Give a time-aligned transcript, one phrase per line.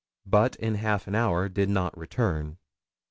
[0.25, 2.57] But in half an hour did not return.